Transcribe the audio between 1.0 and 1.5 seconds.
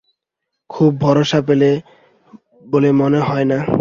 ভরসা